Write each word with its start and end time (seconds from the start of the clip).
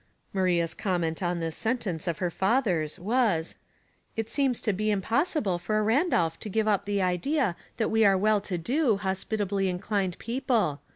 Maria's 0.33 0.73
comment 0.73 1.21
on 1.21 1.39
this 1.39 1.55
sentence 1.55 2.07
of 2.07 2.17
her 2.17 2.31
father's, 2.31 2.97
was, 2.97 3.53
—"It 4.17 4.27
seems 4.31 4.59
to 4.61 4.73
be 4.73 4.89
impossible 4.89 5.59
for 5.59 5.77
a 5.77 5.83
Randolph 5.83 6.39
to 6.39 6.49
give 6.49 6.67
up 6.67 6.85
the 6.85 7.03
idea 7.03 7.55
that 7.77 7.91
we 7.91 8.03
are 8.03 8.17
well 8.17 8.41
to 8.41 8.57
do, 8.57 8.97
hospita 8.97 9.47
bly 9.47 9.65
inclined 9.69 10.17
people. 10.17 10.81